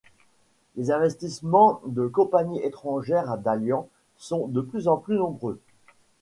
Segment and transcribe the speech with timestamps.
[0.77, 5.61] Les investissements de compagnies étrangères à Dalian sont de plus en plus nombreux.